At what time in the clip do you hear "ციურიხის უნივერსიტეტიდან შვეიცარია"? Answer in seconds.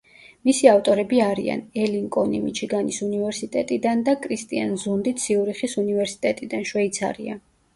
5.25-7.39